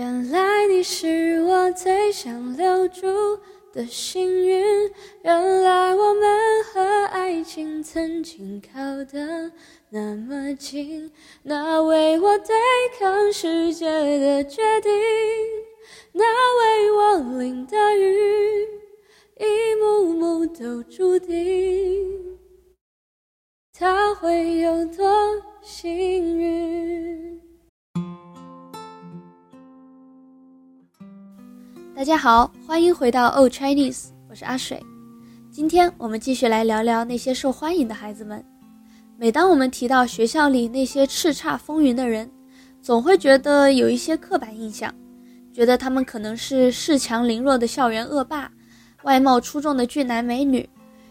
[0.00, 3.06] 原来你是我最想留住
[3.70, 4.90] 的幸运，
[5.22, 9.52] 原来我们和爱情曾经靠得
[9.90, 12.56] 那么近，那为我对
[12.98, 14.90] 抗世界的决定，
[16.12, 16.24] 那
[16.56, 18.66] 为我淋的雨，
[19.38, 22.38] 一幕幕都注定，
[23.78, 25.04] 他会有多
[25.60, 26.69] 幸运。
[32.00, 34.82] 大家好，欢迎回到 Old Chinese，我是阿水。
[35.50, 38.42] 今天我们继续来聊聊那些受欢迎的孩子们。
[39.18, 42.30] 每当我们提到学校里那些叱咤风云的人，
[42.80, 44.90] 总会觉得有一些刻板印象，
[45.52, 48.50] 觉得他们可能是恃强凌弱的校园恶霸，
[49.02, 50.66] 外貌出众的俊男美女，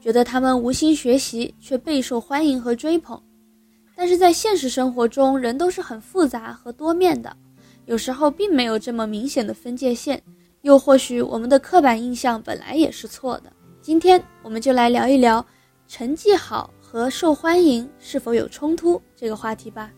[0.00, 3.22] 觉得他们无心学习却备受欢迎和追捧。
[3.94, 7.36] 但是在现实生活中，人都是很复杂和多面的，
[7.84, 10.22] 有时候并没有这么明显的分界线。
[10.62, 13.52] 又或许我们的刻板印象本来也是错的。
[13.80, 15.44] 今天我们就来聊一聊
[15.88, 19.90] 成绩好和受欢迎是否有冲突这个话题吧。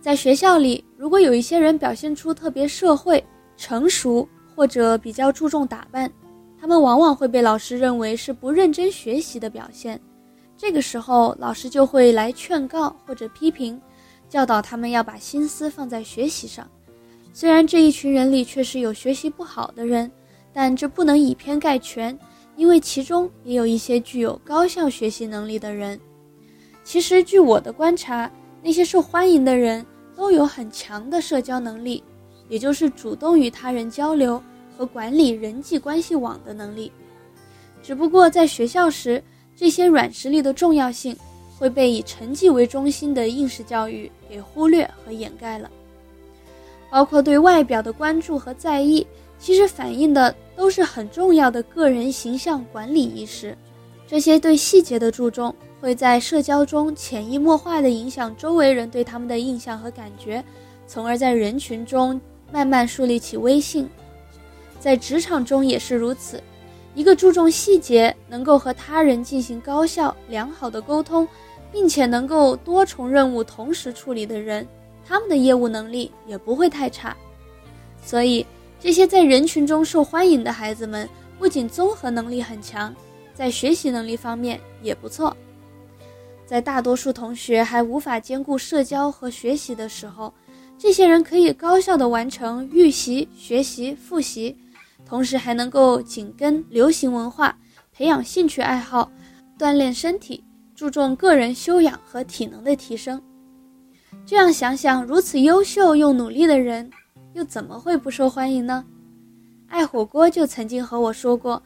[0.00, 3.22] 在学校里，如果有一些人表现出特别社会、
[3.56, 4.26] 成熟
[4.56, 6.10] 或者比较注重打扮，
[6.58, 10.00] 他们往往会被老师认为是不认真学习的表现。
[10.56, 13.80] 这个时候，老师就会来劝告或者批评，
[14.28, 16.68] 教导他们要把心思放在学习上。
[17.34, 20.10] 虽然这一群人里确实有学习不好的人，
[20.52, 22.16] 但这不能以偏概全，
[22.56, 25.98] 因为其中也有一些具有高效学习能力的人。
[26.84, 28.30] 其实，据我的观察，
[28.62, 32.04] 那些受欢迎的人都有很强的社交能力，
[32.48, 34.40] 也就是主动与他人交流
[34.76, 36.92] 和管理人际关系网的能力。
[37.82, 39.22] 只不过在学校时，
[39.56, 41.16] 这些软实力的重要性
[41.58, 45.70] 会被以成绩为中心的应试教育给忽略和掩盖了。
[46.92, 49.06] 包括对外表的关注和在意，
[49.38, 53.56] 其实反映的都是很重要的个人形象管理意识。
[54.06, 60.44] 这些对细节的注重，会在社交中潜移默化地影响周围人对他们的印象和感觉，
[60.86, 62.20] 从而在人群中
[62.52, 63.88] 慢慢树立起威信。
[64.78, 66.42] 在职场中也是如此，
[66.94, 71.26] 一个注重细节、能够和他人进行高效良好的沟通，
[71.72, 74.68] 并且能够多重任务同时处理的人。
[75.06, 77.16] 他们的业务能力也不会太差，
[78.02, 78.46] 所以
[78.80, 81.08] 这些在人群中受欢迎的孩子们，
[81.38, 82.94] 不仅综合能力很强，
[83.34, 85.36] 在学习能力方面也不错。
[86.46, 90.32] 在大多数同学还无法兼顾社交和学习的时候，
[90.76, 94.56] 这些人可以高效地完成预习、学习、复习，
[95.06, 97.56] 同时还能够紧跟流行文化，
[97.92, 99.10] 培养兴趣爱好，
[99.58, 100.42] 锻炼身体，
[100.74, 103.22] 注重个人修养和体能的提升。
[104.24, 106.88] 这样想想，如此优秀又努力的人，
[107.34, 108.84] 又怎么会不受欢迎呢？
[109.66, 111.60] 爱火锅就曾经和我说过，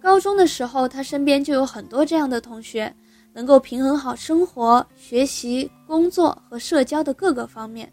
[0.00, 2.94] 高中的时候他身边就有很多这样的同学，
[3.32, 7.90] 能够平衡好生活、学习、工作和社交的各个方面，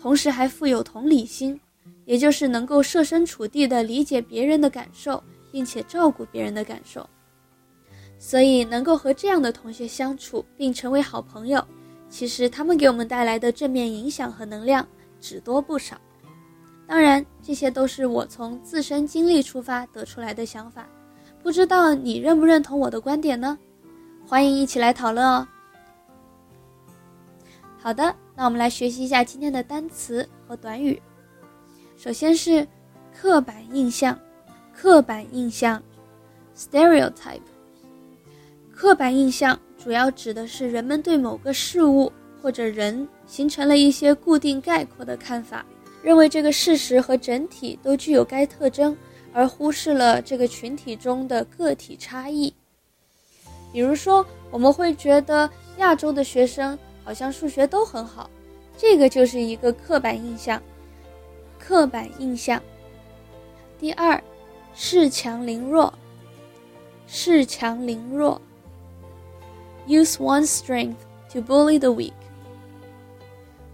[0.00, 1.58] 同时还富有同理心，
[2.04, 7.06] 也就是能够设身处地的理解别人的感受，并且照顾别人的感受。
[8.18, 11.62] 所以能够和这样的同学相处，并成为好朋友。
[12.08, 14.86] 其实他们给我们带来的正面影响和能量
[15.20, 15.96] 只多不少，
[16.86, 20.88] 当然这些都是我从自身经历出发得出来的想法，
[21.42, 23.58] 不知道你认不认同我的观点呢？
[24.26, 25.46] 欢迎一起来讨论哦。
[27.78, 31.00] 好的，那我们来学习一下今天的单词和短语。
[31.96, 32.66] 首先是
[33.14, 34.18] 刻板印象，
[34.74, 35.80] 刻板印象
[36.56, 37.40] ，stereotype，
[38.76, 39.58] 刻板印象。
[39.82, 45.64] 主要指的是人们对某个事物或者人形成了一些固定概括的看法，
[46.02, 48.96] 认为这个事实和整体都具有该特征，
[49.32, 52.52] 而忽视了这个群体中的个体差异。
[53.72, 55.48] 比如说，我们会觉得
[55.78, 58.28] 亚洲的学生好像数学都很好，
[58.76, 60.60] 这个就是一个刻板印象。
[61.58, 62.60] 刻板印象。
[63.78, 64.20] 第二，
[64.76, 65.92] 恃强凌弱。
[67.08, 68.40] 恃强凌弱。
[69.86, 70.96] Use one's strength
[71.32, 72.12] to bully the weak。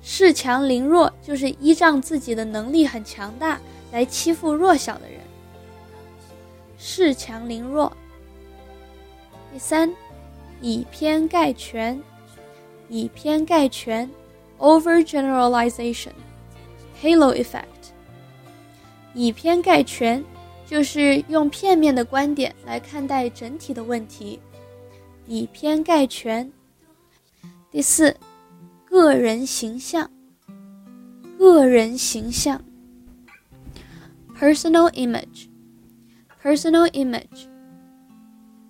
[0.05, 3.61] 恃强凌弱就是依仗自己的能力很强大
[3.93, 5.21] 来欺负弱小的人。
[6.79, 7.93] 恃强凌弱。
[9.53, 9.95] 第三，
[10.61, 12.03] 以偏概全。
[12.89, 14.11] 以偏概全
[14.59, 17.65] ，overgeneralization，halo effect。
[19.15, 20.23] 以偏概全
[20.67, 24.39] 就是用片面的观点来看待整体的问题。
[25.27, 26.53] 以偏概全。
[27.71, 28.17] 第四，
[28.85, 30.11] 个人形象。
[31.39, 32.63] 个人形象
[34.39, 37.49] Personal image，personal image，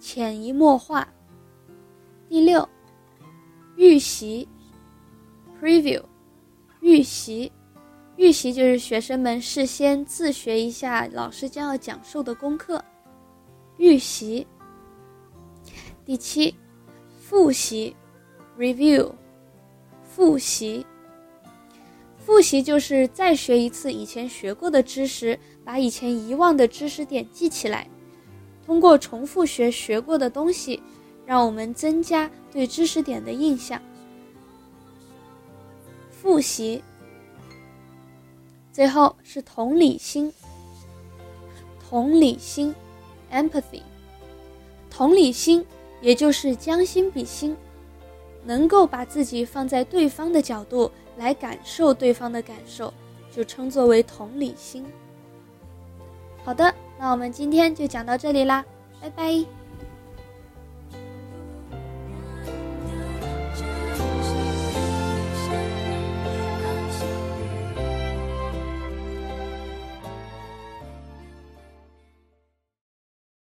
[0.00, 1.06] 潜移默化。
[2.28, 2.68] 第六，
[3.76, 4.48] 预习
[5.60, 6.02] ，preview，
[6.80, 7.52] 预习，
[8.20, 12.84] 预习就是学生们事先自学一下老师将要讲授的功课，
[13.78, 14.46] 预习。
[16.04, 16.54] 第七，
[17.18, 17.96] 复习
[18.58, 19.10] ，review，
[20.02, 20.84] 复习。
[22.18, 27.88] 复习就是再学一次以前学过的知识，把以前遗忘的知识点记起来。
[28.66, 30.82] 通过重复学学过的东西，
[31.24, 33.80] 让我们增加对知识点的印象。
[36.10, 36.84] 复习。
[38.72, 40.32] 最后是同理心。
[41.88, 42.74] 同理心
[43.32, 43.82] ，empathy。
[44.90, 45.64] 同理心
[46.00, 47.56] 也就是将心比心，
[48.44, 50.90] 能够把自己放在对方的角度。
[51.16, 52.94] 来感受对方的感受，
[53.30, 54.86] 就称作为同理心。
[56.44, 58.64] 好的，那我们今天就讲到这里啦，
[59.02, 59.59] 拜拜。